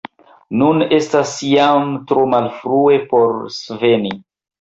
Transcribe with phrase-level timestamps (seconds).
[0.59, 4.13] Nun estas jam tro malfrue, por sveni.